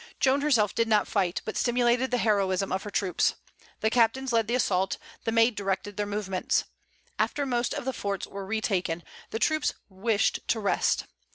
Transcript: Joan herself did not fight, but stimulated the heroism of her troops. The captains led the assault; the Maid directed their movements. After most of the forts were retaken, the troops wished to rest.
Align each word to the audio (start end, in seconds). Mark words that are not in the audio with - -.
Joan 0.19 0.41
herself 0.41 0.73
did 0.73 0.87
not 0.87 1.07
fight, 1.07 1.43
but 1.45 1.55
stimulated 1.55 2.09
the 2.09 2.17
heroism 2.17 2.71
of 2.71 2.81
her 2.81 2.89
troops. 2.89 3.35
The 3.81 3.91
captains 3.91 4.33
led 4.33 4.47
the 4.47 4.55
assault; 4.55 4.97
the 5.25 5.31
Maid 5.31 5.53
directed 5.53 5.95
their 5.95 6.07
movements. 6.07 6.63
After 7.19 7.45
most 7.45 7.75
of 7.75 7.85
the 7.85 7.93
forts 7.93 8.25
were 8.25 8.43
retaken, 8.47 9.03
the 9.29 9.37
troops 9.37 9.75
wished 9.89 10.39
to 10.47 10.59
rest. 10.59 11.05